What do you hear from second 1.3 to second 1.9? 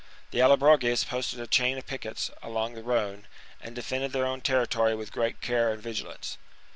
a chain of